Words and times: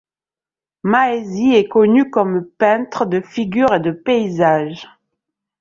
Ma 0.81 1.11
Hezhi 1.13 1.53
est 1.53 1.67
connu 1.67 2.09
comme 2.09 2.47
peintre 2.57 3.05
de 3.05 3.21
figures 3.21 3.75
et 3.75 3.79
de 3.79 3.91
paysages. 3.91 4.87